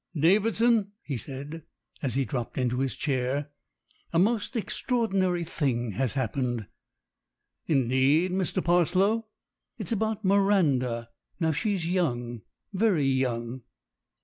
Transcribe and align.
"Davidson," 0.19 0.93
he 1.03 1.15
said, 1.15 1.61
as 2.01 2.15
he 2.15 2.25
dropped 2.25 2.57
into 2.57 2.79
his 2.79 2.95
chair, 2.95 3.51
"a 4.11 4.17
most 4.17 4.55
extraordinary 4.55 5.43
thing 5.43 5.91
has 5.91 6.15
happened." 6.15 6.65
"Indeed, 7.67 8.31
Mr. 8.31 8.65
Parslow?" 8.65 9.27
"It's 9.77 9.91
about 9.91 10.25
Miranda. 10.25 11.11
Now, 11.39 11.51
she's 11.51 11.85
young." 11.87 12.41
"Very 12.73 13.05
young." 13.05 13.61